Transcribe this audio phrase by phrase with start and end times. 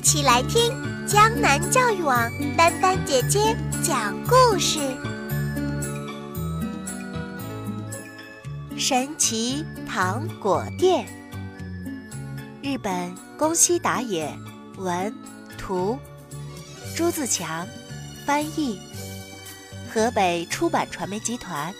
[0.00, 0.72] 一起来听
[1.06, 4.80] 江南教育网丹丹姐姐讲故事。
[8.78, 11.06] 神奇糖果店，
[12.62, 14.34] 日本宫西达也
[14.78, 15.14] 文
[15.58, 15.98] 图，
[16.96, 17.68] 朱自强
[18.24, 18.80] 翻译，
[19.92, 21.74] 河北出版传媒集团，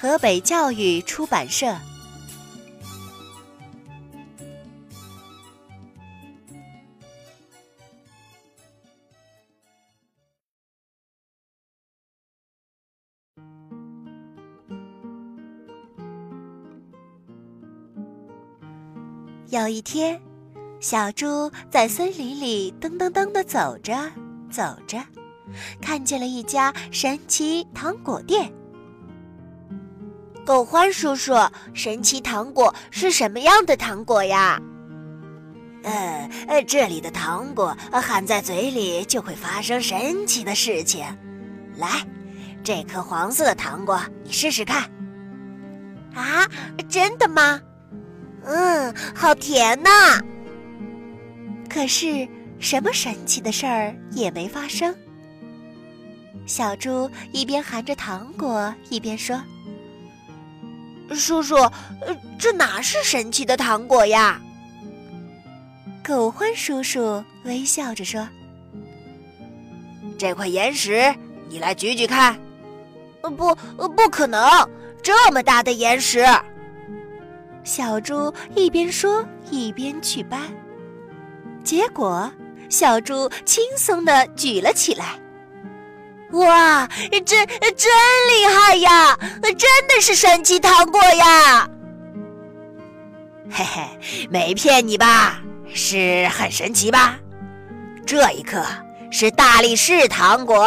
[0.00, 1.76] 河北教育出版社。
[19.50, 20.20] 有一天，
[20.78, 23.94] 小猪在森林里噔噔噔的走着
[24.50, 25.02] 走着，
[25.80, 28.52] 看见了一家神奇糖果店。
[30.44, 31.32] 狗欢叔叔，
[31.72, 34.60] 神奇糖果是什么样的糖果呀？
[35.82, 41.06] 呃呃，这里的糖果含在嘴里就会发生神奇的事情。
[41.76, 42.06] 来，
[42.62, 44.82] 这颗黄色的糖果，你试试看。
[46.14, 46.46] 啊，
[46.90, 47.58] 真的吗？
[48.48, 50.18] 嗯，好甜呐！
[51.68, 52.26] 可是
[52.58, 54.94] 什么神奇的事儿也没发生。
[56.46, 59.38] 小猪一边含着糖果，一边说
[61.14, 64.40] ：“叔叔，呃这哪是神奇的糖果呀？”
[66.02, 68.26] 狗獾叔叔微笑着说
[70.18, 71.14] ：“这块岩石，
[71.50, 72.34] 你来举举看。
[73.20, 74.48] ”“不，不可能，
[75.02, 76.24] 这么大的岩石。”
[77.64, 80.40] 小猪一边说一边去搬，
[81.62, 82.30] 结果
[82.68, 85.18] 小猪轻松的举了起来。
[86.32, 86.86] 哇，
[87.24, 89.18] 真真厉害呀！
[89.42, 91.68] 真的是神奇糖果呀！
[93.50, 95.40] 嘿嘿，没骗你吧？
[95.72, 97.18] 是很神奇吧？
[98.04, 98.62] 这一颗
[99.10, 100.66] 是大力士糖果。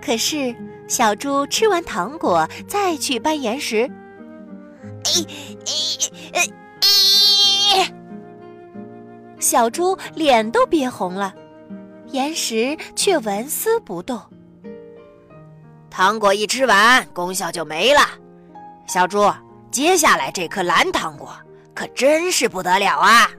[0.00, 0.54] 可是
[0.86, 3.90] 小猪吃完糖果再去搬岩石。
[5.04, 5.26] 咦
[5.64, 7.94] 咦咦咦！
[9.38, 11.34] 小猪脸都憋红了，
[12.08, 14.20] 岩石却纹丝不动。
[15.90, 18.00] 糖果一吃完，功效就没了。
[18.86, 19.32] 小猪，
[19.70, 21.34] 接下来这颗蓝糖果
[21.74, 23.30] 可真是不得了啊！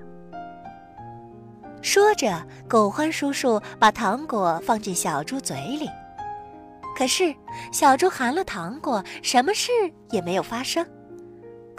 [1.81, 5.89] 说着，狗欢叔叔把糖果放进小猪嘴里，
[6.97, 7.33] 可是
[7.71, 9.71] 小猪含了糖果，什么事
[10.11, 10.85] 也没有发生。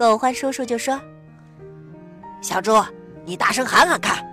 [0.01, 0.99] 狗欢叔叔就说
[2.41, 2.83] ：“小猪，
[3.27, 4.27] 你大声喊喊看。”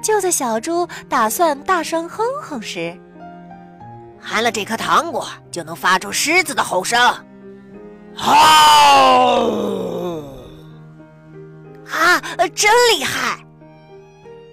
[0.00, 2.96] 就在小猪打算大声哼哼时，
[4.20, 6.96] 含了这颗糖果就能发出狮子的吼声。
[8.14, 8.36] 好！
[11.90, 12.22] 啊，
[12.54, 13.44] 真厉害！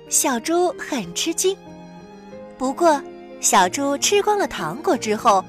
[0.09, 1.56] 小猪很吃惊。
[2.57, 3.00] 不过，
[3.40, 5.46] 小猪吃光了糖果之后。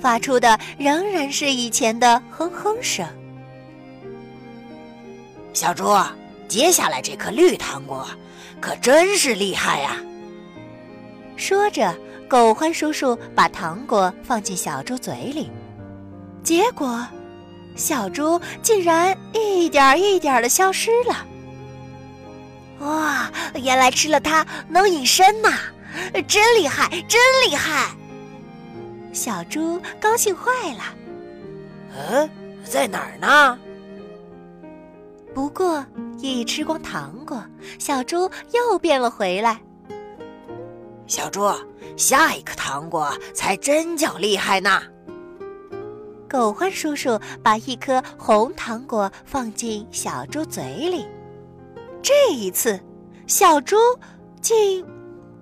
[0.00, 3.06] 发出的仍然是以前的哼哼声。
[5.52, 5.84] 小猪，
[6.48, 8.08] 接下来这颗绿糖果
[8.60, 9.96] 可真是厉害呀！
[11.36, 11.94] 说着，
[12.28, 15.50] 狗欢叔叔把糖果放进小猪嘴里，
[16.42, 17.06] 结果，
[17.76, 21.26] 小猪竟然一点一点的消失了。
[22.80, 25.50] 哇，原来吃了它能隐身呐！
[26.28, 27.88] 真厉害，真厉害！
[29.12, 30.82] 小猪高兴坏了。
[31.96, 32.30] 嗯，
[32.64, 33.58] 在哪儿呢？
[35.34, 35.84] 不过
[36.18, 37.42] 一吃光糖果，
[37.78, 39.60] 小猪又变了回来。
[41.06, 41.52] 小猪，
[41.96, 44.82] 下一颗糖果才真叫厉害呢。
[46.28, 51.04] 狗獾叔叔把一颗红糖果放进小猪嘴里，
[52.00, 52.78] 这一次，
[53.26, 53.76] 小猪
[54.40, 54.86] 竟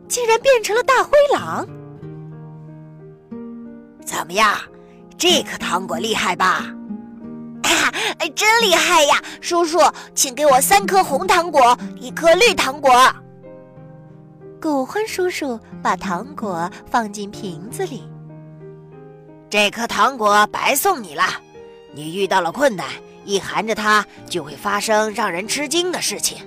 [0.08, 1.68] 竟然变成了大灰狼。
[4.08, 4.56] 怎么样，
[5.18, 6.64] 这颗糖果厉害吧？
[8.34, 9.22] 真厉害呀！
[9.42, 9.78] 叔叔，
[10.14, 12.90] 请给我三颗红糖果，一颗绿糖果。
[14.58, 18.08] 狗欢叔叔把糖果放进瓶子里。
[19.50, 21.24] 这颗糖果白送你了。
[21.92, 22.86] 你遇到了困难，
[23.26, 26.38] 一含着它，就会发生让人吃惊的事情。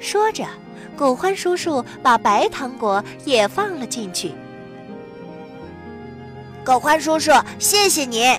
[0.00, 0.46] 说着，
[0.96, 4.32] 狗欢叔叔把白糖果也放了进去。
[6.64, 8.38] 狗欢叔叔，谢谢你。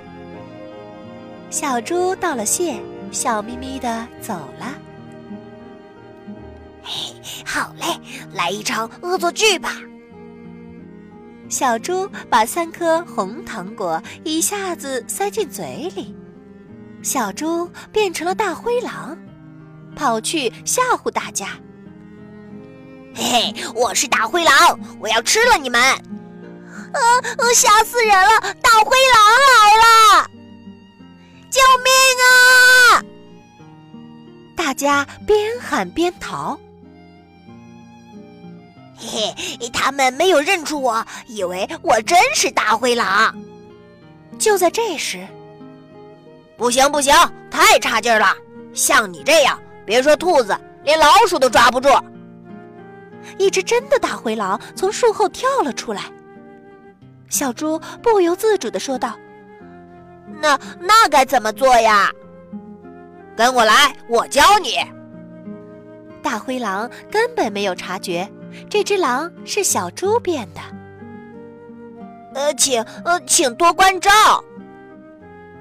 [1.49, 2.81] 小猪道了谢，
[3.11, 4.73] 笑眯眯的走了。
[6.81, 7.13] 嘿，
[7.45, 7.85] 好嘞，
[8.33, 9.75] 来一场恶作剧吧。
[11.49, 16.15] 小猪把三颗红糖果一下子塞进嘴里，
[17.03, 19.17] 小猪变成了大灰狼。
[19.95, 21.49] 跑去吓唬大家。
[23.13, 25.79] 嘿嘿，我是大灰狼，我要吃了你们！
[26.93, 26.99] 啊，
[27.53, 28.53] 吓死人了！
[28.61, 29.19] 大灰狼
[29.49, 30.27] 来了！
[31.49, 31.91] 救命
[32.23, 33.03] 啊！
[34.55, 36.57] 大家边喊边逃。
[38.95, 43.35] 嘿嘿，他们没有认出我，以为我真是大灰狼。
[44.39, 45.27] 就在这时，
[46.57, 47.13] 不行不行，
[47.51, 48.35] 太差劲了！
[48.73, 51.89] 像你这样，别说兔子，连老鼠都抓不住。
[53.37, 56.03] 一只真的大灰狼从树后跳了出来。
[57.33, 59.17] 小猪不由自主地说道
[60.39, 62.11] ：“那那该怎么做呀？
[63.35, 64.75] 跟我来，我教你。”
[66.21, 68.29] 大灰狼根本没有察觉，
[68.69, 70.61] 这只狼是小猪变的。
[72.35, 74.11] 呃，请呃，请多关照。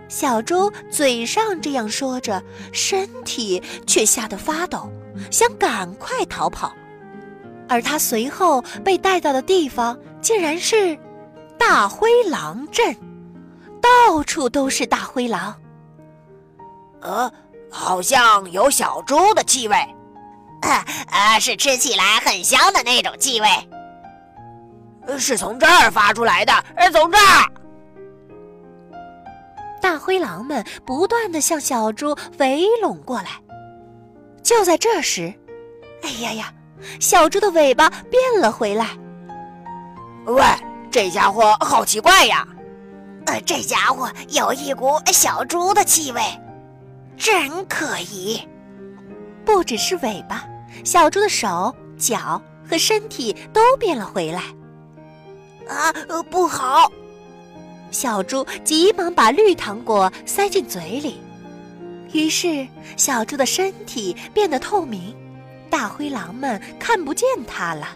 [0.09, 4.93] 小猪嘴上这样说着，身体却吓得发抖，
[5.31, 6.71] 想赶快逃跑。
[7.67, 10.99] 而他随后被带到的地方，竟然是
[11.65, 12.95] 大灰狼镇，
[13.81, 15.55] 到处都是大灰狼。
[17.01, 17.33] 呃，
[17.71, 19.77] 好像有小猪的气味，
[20.61, 23.47] 呃，是吃起来很香的那种气味。
[25.17, 26.53] 是从这儿发出来的，
[26.93, 27.49] 从这儿。
[29.81, 33.41] 大灰狼们不断的向小猪围拢过来。
[34.43, 35.33] 就在这时，
[36.03, 36.53] 哎呀呀！
[36.99, 38.89] 小猪的尾巴变了回来。
[40.27, 40.43] 喂，
[40.93, 42.47] 这家伙好奇怪呀！
[43.25, 46.21] 呃，这家伙有一股小猪的气味，
[47.17, 48.39] 真可疑。
[49.43, 50.45] 不只是尾巴，
[50.85, 54.43] 小猪的手、脚和身体都变了回来。
[55.67, 55.91] 啊，
[56.31, 56.93] 不好！
[57.91, 61.23] 小猪急忙把绿糖果塞进嘴里，
[62.13, 62.69] 于是
[62.99, 65.17] 小猪的身体变得透明。
[65.71, 67.89] 大灰狼们看不见它了，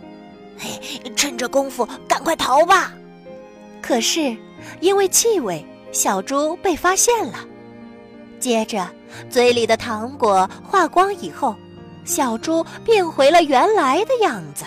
[0.59, 0.81] 嘿，
[1.15, 2.93] 趁着功夫赶快逃吧！
[3.83, 4.37] 可是
[4.81, 7.39] 因为气味，小猪被发现了。
[8.41, 8.89] 接着，
[9.31, 11.55] 嘴里的糖果化光以后，
[12.05, 14.65] 小猪变回了原来的样子。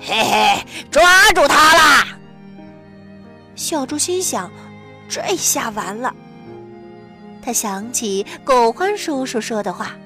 [0.00, 2.06] 嘿嘿，抓住它啦！
[3.54, 4.50] 小猪心想：
[5.08, 6.14] 这下完了。
[7.42, 9.96] 他想起狗獾叔叔说的话。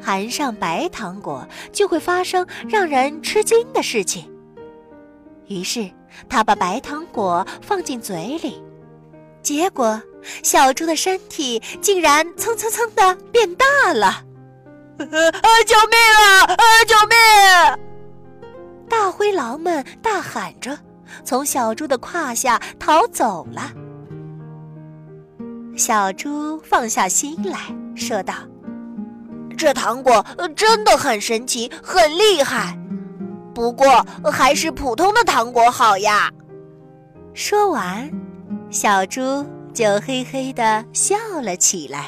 [0.00, 4.30] 含上白糖果，就会发生让人吃惊的事情。
[5.46, 5.90] 于是
[6.28, 8.62] 他把白糖果放进嘴里，
[9.42, 10.00] 结果
[10.42, 14.06] 小猪的身体竟然蹭蹭蹭的变大了！
[14.06, 14.24] 啊！
[15.66, 16.44] 救命啊！
[16.44, 16.84] 啊！
[16.86, 17.78] 救命！
[18.88, 20.78] 大灰狼们大喊着，
[21.24, 23.72] 从小猪的胯下逃走了。
[25.76, 27.58] 小猪放下心来
[27.94, 28.34] 说道。
[29.60, 30.24] 这糖果
[30.56, 32.78] 真的很神奇，很厉害。
[33.54, 36.30] 不过还是普通的糖果好呀。
[37.34, 38.10] 说完，
[38.70, 42.06] 小猪就嘿嘿的笑了起来。